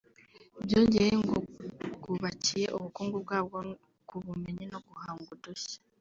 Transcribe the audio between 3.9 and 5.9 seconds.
ku bumenyi no guhanga udushya